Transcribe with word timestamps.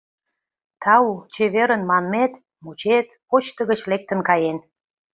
«Тау, 0.81 1.09
чеверын!» 1.33 1.81
манмет, 1.89 2.33
мочет— 2.63 3.07
почта 3.29 3.61
гыч 3.69 3.81
лектын 3.91 4.19
каен. 4.29 4.57